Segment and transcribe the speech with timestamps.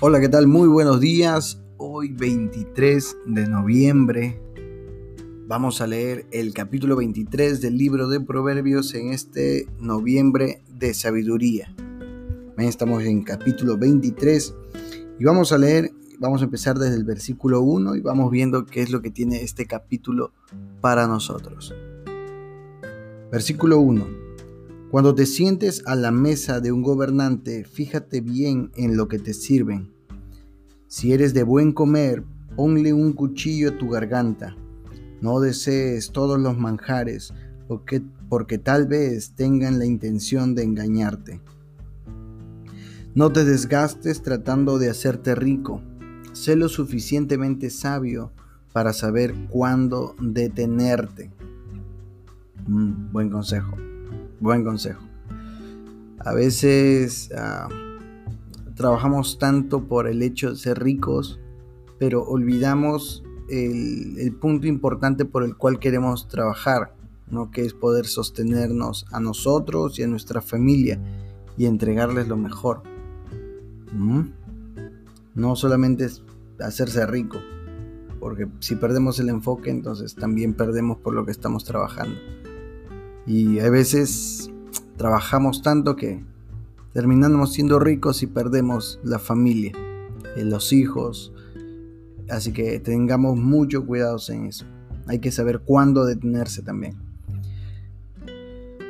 [0.00, 0.46] Hola, ¿qué tal?
[0.46, 1.60] Muy buenos días.
[1.76, 4.40] Hoy 23 de noviembre
[5.48, 11.74] vamos a leer el capítulo 23 del libro de Proverbios en este noviembre de sabiduría.
[12.58, 14.54] Estamos en capítulo 23
[15.18, 15.90] y vamos a leer,
[16.20, 19.42] vamos a empezar desde el versículo 1 y vamos viendo qué es lo que tiene
[19.42, 20.32] este capítulo
[20.80, 21.74] para nosotros.
[23.32, 24.28] Versículo 1.
[24.90, 29.34] Cuando te sientes a la mesa de un gobernante, fíjate bien en lo que te
[29.34, 29.97] sirven.
[30.88, 32.24] Si eres de buen comer,
[32.56, 34.56] ponle un cuchillo a tu garganta.
[35.20, 37.34] No desees todos los manjares,
[37.68, 41.42] porque, porque tal vez tengan la intención de engañarte.
[43.14, 45.82] No te desgastes tratando de hacerte rico.
[46.32, 48.32] Sé lo suficientemente sabio
[48.72, 51.30] para saber cuándo detenerte.
[52.66, 53.76] Mm, buen consejo.
[54.40, 55.02] Buen consejo.
[56.20, 57.68] A veces ah,
[58.78, 61.40] trabajamos tanto por el hecho de ser ricos,
[61.98, 66.94] pero olvidamos el, punto importante por el cual queremos trabajar,
[67.28, 67.50] ¿no?
[67.50, 71.00] que es poder sostenernos a nosotros y a nuestra familia
[71.56, 72.84] y entregarles lo mejor.
[73.92, 74.20] ¿Mm?
[75.34, 76.22] No solamente es
[76.60, 77.38] hacerse rico,
[78.20, 82.16] porque si perdemos el enfoque, entonces también perdemos por lo que estamos trabajando.
[83.26, 84.52] Y a veces
[84.96, 86.24] trabajamos tanto que
[86.92, 89.72] terminamos siendo ricos y perdemos la familia,
[90.36, 91.32] eh, los hijos.
[92.28, 94.66] Así que tengamos mucho cuidado en eso.
[95.06, 96.96] Hay que saber cuándo detenerse también.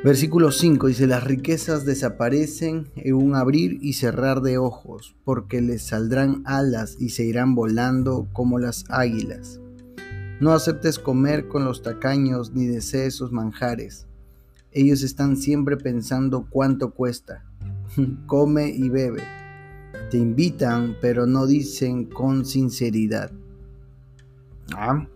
[0.03, 5.83] Versículo 5 dice, las riquezas desaparecen en un abrir y cerrar de ojos, porque les
[5.83, 9.59] saldrán alas y se irán volando como las águilas.
[10.39, 14.07] No aceptes comer con los tacaños ni desees sus manjares
[14.71, 17.43] ellos están siempre pensando cuánto cuesta.
[18.25, 19.23] Come y bebe.
[20.11, 23.31] Te invitan, pero no dicen con sinceridad.
[24.75, 25.07] ¿Ah?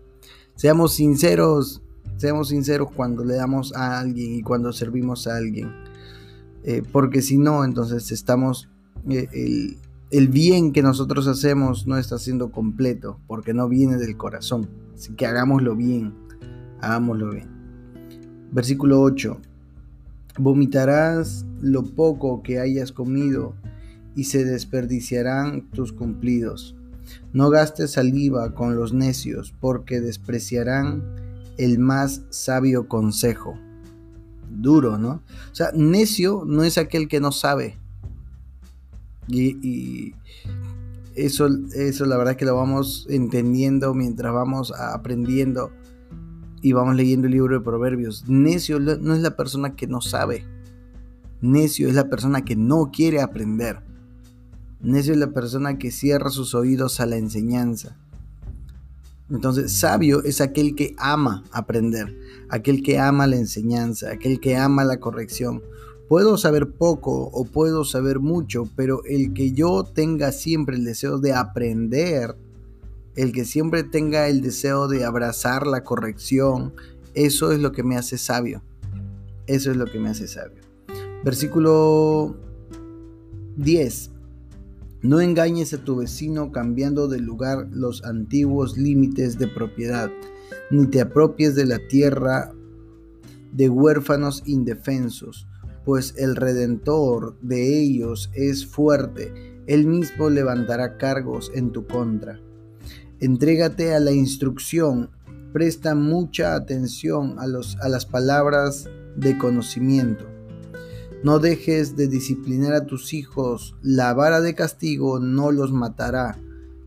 [0.56, 1.82] Seamos sinceros,
[2.18, 5.72] seamos sinceros cuando le damos a alguien y cuando servimos a alguien.
[6.64, 8.70] Eh, porque si no, entonces estamos...
[9.10, 9.78] Eh, el,
[10.12, 14.70] el bien que nosotros hacemos no está siendo completo, porque no viene del corazón.
[14.94, 16.14] Así que hagámoslo bien,
[16.82, 17.50] hagámoslo bien.
[18.52, 19.42] Versículo 8.
[20.38, 23.56] Vomitarás lo poco que hayas comido
[24.16, 26.76] y se desperdiciarán tus cumplidos.
[27.34, 31.04] No gastes saliva con los necios, porque despreciarán
[31.58, 33.58] el más sabio consejo.
[34.50, 35.22] Duro, ¿no?
[35.52, 37.78] O sea, necio no es aquel que no sabe.
[39.28, 40.14] Y,
[41.16, 45.72] eso, eso la verdad que lo vamos entendiendo mientras vamos aprendiendo
[46.64, 48.24] y vamos leyendo el libro de Proverbios.
[48.28, 50.46] Necio no es la persona que no sabe.
[51.42, 53.82] Necio es la persona que no quiere aprender.
[54.80, 57.98] Necio es la persona que cierra sus oídos a la enseñanza.
[59.30, 62.18] Entonces, sabio es aquel que ama aprender,
[62.50, 65.62] aquel que ama la enseñanza, aquel que ama la corrección.
[66.08, 71.20] Puedo saber poco o puedo saber mucho, pero el que yo tenga siempre el deseo
[71.20, 72.38] de aprender
[73.16, 76.74] el que siempre tenga el deseo de abrazar la corrección,
[77.14, 78.64] eso es lo que me hace sabio.
[79.46, 80.62] Eso es lo que me hace sabio.
[81.24, 82.36] Versículo
[83.58, 84.12] 10.
[85.02, 90.10] No engañes a tu vecino cambiando de lugar los antiguos límites de propiedad,
[90.72, 92.52] ni te apropies de la tierra
[93.52, 95.46] de huérfanos indefensos,
[95.86, 99.34] pues el redentor de ellos es fuerte,
[99.68, 102.40] él mismo levantará cargos en tu contra.
[103.24, 105.10] Entrégate a la instrucción,
[105.54, 110.26] presta mucha atención a, los, a las palabras de conocimiento.
[111.24, 116.38] No dejes de disciplinar a tus hijos, la vara de castigo no los matará.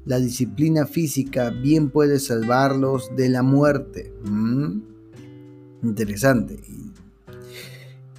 [0.04, 4.12] La disciplina física bien puede salvarlos de la muerte.
[4.24, 4.80] ¿Mm?
[5.84, 6.60] Interesante.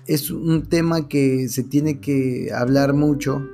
[0.07, 3.47] Es un tema que se tiene que hablar mucho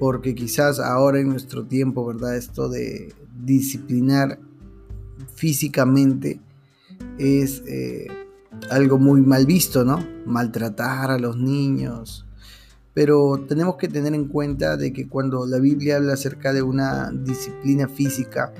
[0.00, 2.34] porque quizás ahora en nuestro tiempo, ¿verdad?
[2.34, 3.12] Esto de
[3.44, 4.40] disciplinar
[5.34, 6.40] físicamente
[7.18, 8.06] es eh,
[8.70, 10.02] algo muy mal visto, ¿no?
[10.24, 12.26] Maltratar a los niños.
[12.94, 17.10] Pero tenemos que tener en cuenta de que cuando la Biblia habla acerca de una
[17.12, 18.54] disciplina física,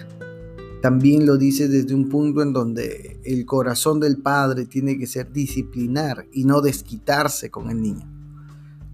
[0.83, 5.33] también lo dice desde un punto en donde el corazón del padre tiene que ser
[5.33, 8.20] disciplinar y no desquitarse con el niño.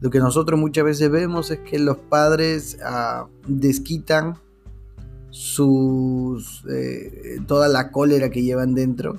[0.00, 4.36] Lo que nosotros muchas veces vemos es que los padres ah, desquitan
[6.68, 9.18] eh, toda la cólera que llevan dentro,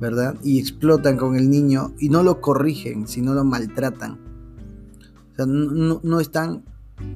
[0.00, 0.36] ¿verdad?
[0.42, 4.18] Y explotan con el niño y no lo corrigen, sino lo maltratan.
[5.32, 6.64] O sea, no, están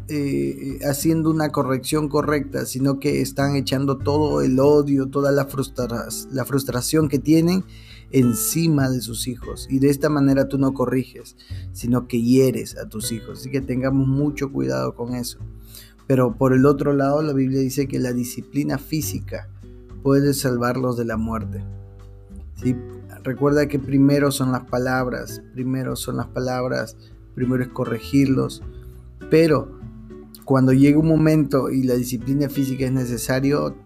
[0.08, 5.46] eh, haciendo una corrección correcta, sino que están echando todo el odio, toda la
[6.44, 7.64] frustración que tienen
[8.10, 9.66] encima de sus hijos.
[9.70, 11.36] Y de esta manera tú no corriges,
[11.72, 13.40] sino que hieres a tus hijos.
[13.40, 15.38] Así que tengamos mucho cuidado con eso.
[16.06, 19.48] Pero por el otro lado, la Biblia dice que la disciplina física
[20.02, 21.62] puede salvarlos de la muerte.
[22.56, 22.74] ¿Sí?
[23.22, 26.96] Recuerda que primero son las palabras, primero son las palabras,
[27.34, 28.62] primero es corregirlos,
[29.30, 29.78] pero
[30.44, 33.76] cuando llega un momento y la disciplina física es necesario,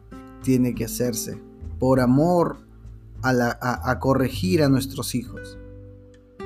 [0.43, 1.41] tiene que hacerse
[1.79, 2.64] por amor
[3.25, 5.59] a, corregir a nuestros hijos.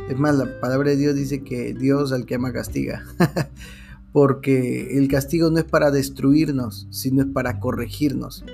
[0.09, 3.05] Es más, la palabra de Dios dice que Dios al que ama castiga.
[4.13, 8.45] Porque el castigo no es para destruirnos, sino es para corregirnos.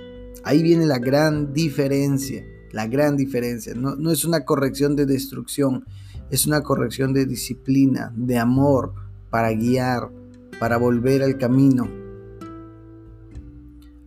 [0.43, 3.75] Ahí viene la gran diferencia, la gran diferencia.
[3.75, 5.85] No, es una corrección de destrucción,
[6.31, 8.95] es una corrección de disciplina, de amor,
[9.31, 10.11] para guiar,
[10.59, 11.89] para volver al camino.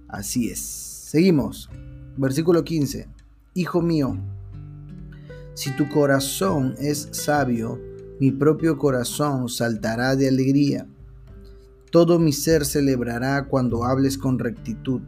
[0.10, 0.60] Así es.
[0.60, 1.70] Seguimos.
[2.18, 3.17] Versículo 15.
[3.58, 4.16] Hijo mío,
[5.56, 7.82] si tu corazón es sabio,
[8.20, 10.88] mi propio corazón saltará de alegría.
[11.90, 15.02] Todo mi ser celebrará cuando hables con rectitud.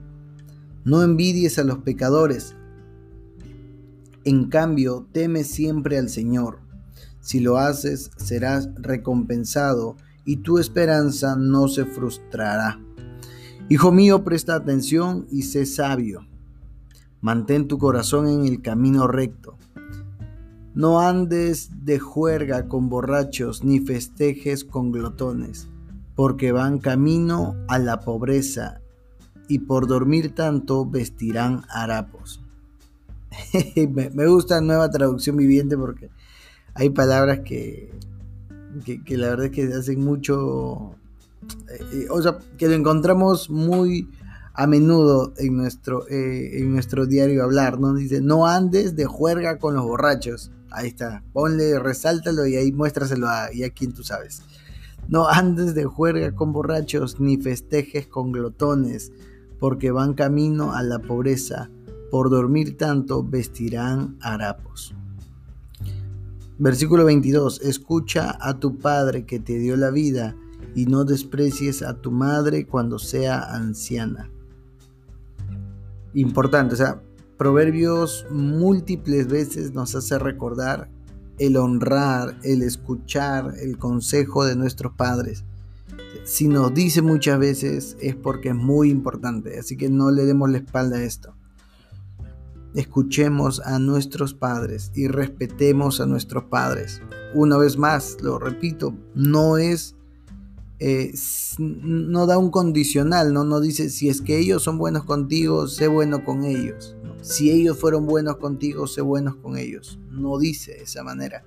[0.84, 2.56] No envidies a los pecadores.
[4.24, 6.58] En cambio, teme siempre al Señor.
[7.22, 12.80] Si lo haces, serás recompensado y tu esperanza no se frustrará.
[13.70, 16.26] Hijo mío, presta atención y sé sabio.
[17.22, 19.58] Mantén tu corazón en el camino recto.
[20.74, 25.68] No andes de juerga con borrachos ni festejes con glotones,
[26.16, 28.82] porque van camino a la pobreza
[29.48, 32.42] y por dormir tanto vestirán harapos.
[33.76, 36.10] me gusta nueva traducción viviente porque
[36.74, 37.92] hay palabras que,
[39.06, 40.96] que, la verdad es que hacen mucho,
[41.70, 44.10] eh, eh, o sea, que lo encontramos muy
[44.60, 47.94] a menudo en nuestro, eh, en nuestro diario hablar, ¿no?
[47.94, 50.52] Dice, no andes de juerga con los borrachos.
[50.70, 54.42] Ahí está, ponle, resáltalo y ahí muéstraselo a, y a quien tú sabes.
[55.08, 59.14] No andes de juerga con borrachos, ni festejes con glotones,
[59.62, 61.70] porque van camino a la pobreza.
[62.12, 64.94] Por dormir tanto vestirán harapos.
[66.58, 67.62] Versículo 22.
[67.62, 70.36] Escucha a tu Padre que te dio la vida
[70.76, 74.30] y no desprecies a tu madre cuando sea anciana
[76.14, 76.74] importante.
[76.74, 77.02] O sea,
[77.40, 80.90] Proverbios múltiples veces nos hace recordar
[81.38, 85.46] el honrar, el escuchar el consejo de nuestros padres.
[86.26, 90.50] Si nos dice muchas veces es porque es muy importante, así que no le demos
[90.50, 91.34] la espalda a esto.
[92.76, 97.02] Escuchemos a nuestros padres y respetemos a nuestros padres.
[97.34, 99.96] Una vez más, lo repito, no es
[100.80, 101.14] eh,
[101.58, 103.44] no da un condicional, ¿no?
[103.44, 106.96] no dice si es que ellos son buenos contigo, sé bueno con ellos.
[107.22, 110.00] Si ellos fueron buenos contigo, sé buenos con ellos.
[110.10, 111.44] No dice de esa manera.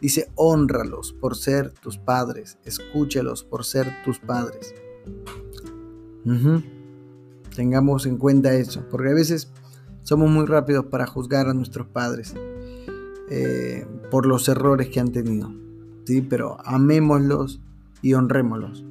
[0.00, 4.74] Dice, honralos por ser tus padres, escúchalos por ser tus padres.
[7.54, 9.50] Tengamos en cuenta eso, porque a veces
[10.02, 12.34] somos muy rápidos para juzgar a nuestros padres
[13.30, 15.50] eh, por los errores que han tenido.
[16.04, 16.20] ¿sí?
[16.20, 17.62] Pero amémoslos,
[18.06, 18.84] y honrémoslos.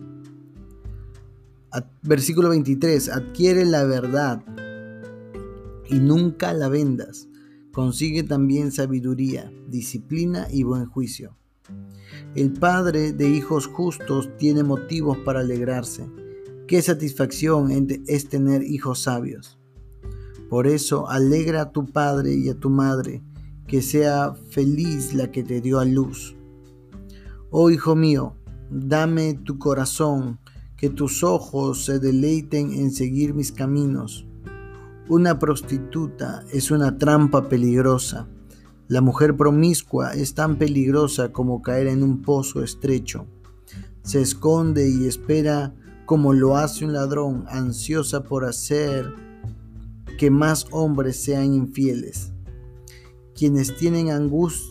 [2.03, 4.43] Versículo 23, adquiere la verdad
[5.87, 7.29] y nunca la vendas.
[7.71, 11.37] Consigue también sabiduría, disciplina y buen juicio.
[12.35, 16.05] El padre de hijos justos tiene motivos para alegrarse.
[16.67, 17.71] Qué satisfacción
[18.07, 19.57] es tener hijos sabios.
[20.49, 23.23] Por eso alegra a tu padre y a tu madre,
[23.65, 26.35] que sea feliz la que te dio a luz.
[27.49, 28.35] Oh hijo mío,
[28.69, 30.39] Dame tu corazón,
[30.77, 34.25] que tus ojos se deleiten en seguir mis caminos.
[35.07, 38.27] Una prostituta es una trampa peligrosa.
[38.87, 43.27] La mujer promiscua es tan peligrosa como caer en un pozo estrecho.
[44.01, 45.73] Se esconde y espera
[46.05, 49.13] como lo hace un ladrón, ansiosa por hacer
[50.17, 52.31] que más hombres sean infieles.
[53.35, 54.07] Quienes tienen,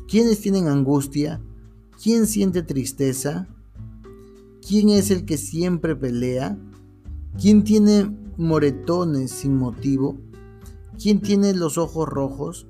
[0.08, 1.40] ¿Quiénes tienen angustia?
[2.02, 3.46] ¿Quién siente tristeza?
[4.66, 6.56] ¿Quién es el que siempre pelea?
[7.38, 10.16] ¿Quién tiene moretones sin motivo?
[10.98, 12.66] ¿Quién tiene los ojos rojos?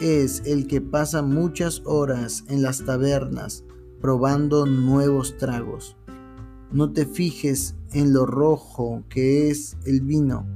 [0.00, 3.62] Es el que pasa muchas horas en las tabernas
[4.00, 5.98] probando nuevos tragos.
[6.72, 10.46] No te fijes en lo rojo que es el vino,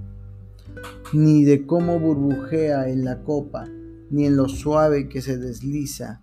[1.12, 3.66] ni de cómo burbujea en la copa,
[4.08, 6.22] ni en lo suave que se desliza,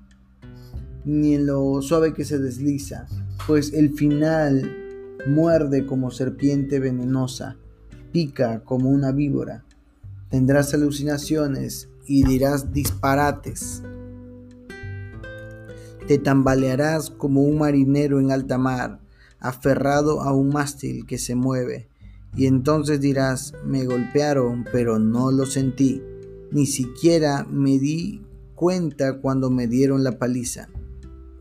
[1.05, 3.05] ni en lo suave que se desliza,
[3.51, 7.57] pues el final muerde como serpiente venenosa,
[8.13, 9.65] pica como una víbora.
[10.29, 13.83] Tendrás alucinaciones y dirás disparates.
[16.07, 19.01] Te tambalearás como un marinero en alta mar,
[19.41, 21.89] aferrado a un mástil que se mueve.
[22.37, 26.01] Y entonces dirás, me golpearon, pero no lo sentí.
[26.51, 28.21] Ni siquiera me di
[28.55, 30.69] cuenta cuando me dieron la paliza.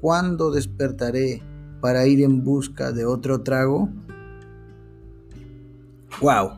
[0.00, 1.44] ¿Cuándo despertaré
[1.80, 3.88] para ir en busca de otro trago?
[6.20, 6.50] Wow.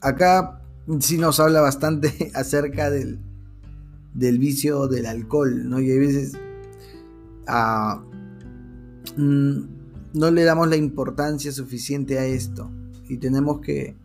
[0.00, 0.62] Acá
[1.00, 3.20] sí nos habla bastante acerca del,
[4.14, 5.80] del vicio del alcohol, ¿no?
[5.80, 6.32] Y hay veces
[7.46, 8.02] ah,
[9.16, 9.60] mm,
[10.14, 12.70] no le damos la importancia suficiente a esto
[13.08, 13.96] y tenemos que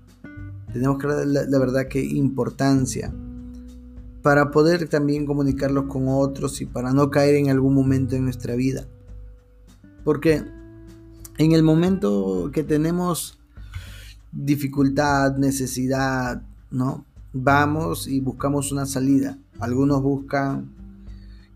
[0.73, 3.13] tenemos que dar la, verdad que importancia
[4.21, 8.55] para poder también comunicarlos con otros y para no caer en algún momento en nuestra
[8.55, 8.85] vida.
[10.07, 10.41] Porque
[11.37, 13.37] en el momento que tenemos
[14.31, 17.03] dificultad, necesidad, ¿no?
[17.33, 19.37] Vamos y buscamos una salida.
[19.59, 20.71] Algunos buscan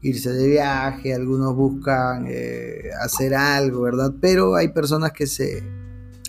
[0.02, 4.16] irse de viaje, algunos buscan eh, hacer algo, ¿verdad?
[4.20, 5.64] Pero hay personas que se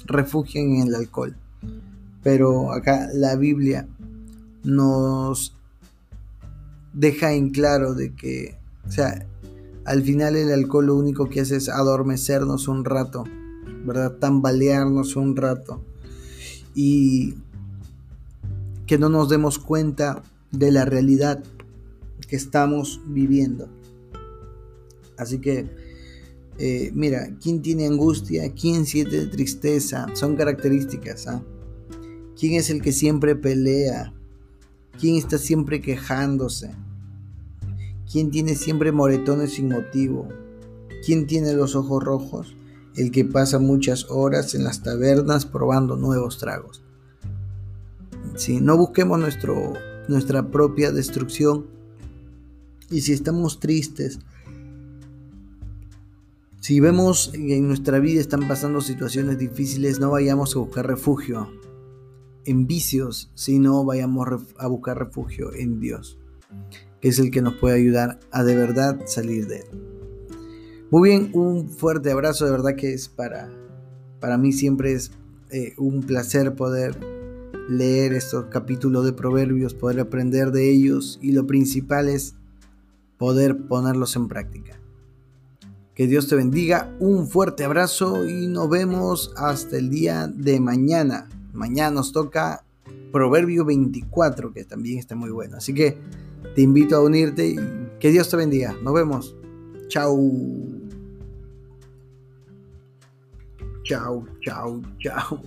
[0.05, 1.35] refugian en el alcohol.
[2.23, 3.89] Pero acá la Biblia
[4.63, 5.57] nos
[6.93, 9.27] deja en claro de que, o sea,
[9.85, 13.25] al final el alcohol lo único que hace es adormecernos un rato,
[13.85, 14.17] ¿verdad?
[14.19, 15.85] Tambalearnos un rato.
[16.75, 17.35] Y
[18.87, 21.43] que no nos demos cuenta de la realidad
[22.29, 23.69] que estamos viviendo.
[25.17, 25.69] Así que,
[26.59, 28.53] eh, mira, ¿quién tiene angustia?
[28.55, 30.07] ¿Quién siente tristeza?
[30.15, 31.27] Son características.
[31.27, 31.43] ¿ah?
[32.39, 34.15] ¿Quién es el que siempre pelea?
[34.99, 36.71] ¿Quién está siempre quejándose?
[38.13, 40.29] ¿Quién tiene siempre moretones sin motivo?
[41.07, 42.55] ¿Quién tiene los ojos rojos?
[42.95, 46.83] El que pasa muchas horas en las tabernas probando nuevos tragos.
[48.37, 49.73] Si no busquemos nuestro,
[50.09, 51.69] nuestra propia destrucción,
[52.91, 54.19] y si estamos tristes,
[56.61, 61.49] si vemos que en nuestra vida están pasando situaciones difíciles, no vayamos a buscar refugio
[62.45, 64.29] en vicios, sino vayamos
[64.59, 66.19] a buscar refugio en Dios,
[67.03, 69.67] que es el que nos puede ayudar a de verdad salir de él.
[70.91, 73.51] Muy bien, un fuerte abrazo, de verdad que es para,
[74.21, 75.11] para mí siempre es
[75.51, 76.97] eh, un placer poder
[77.69, 82.37] leer estos capítulos de Proverbios, poder aprender de ellos y lo principal es
[83.19, 84.81] poder ponerlos en práctica.
[85.95, 91.29] Que Dios te bendiga, un fuerte abrazo y nos vemos hasta el día de mañana.
[91.53, 92.65] Mañana nos toca
[93.13, 95.57] Proverbio 24, que también está muy bueno.
[95.57, 95.99] Así que
[96.55, 97.57] te invito a unirte y
[97.99, 98.75] que Dios te bendiga.
[98.83, 99.37] Nos vemos.
[99.89, 100.19] Chao.
[103.85, 105.43] Chao, chao, chao.